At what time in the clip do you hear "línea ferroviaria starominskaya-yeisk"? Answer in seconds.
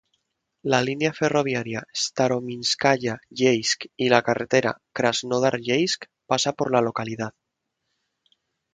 0.85-3.87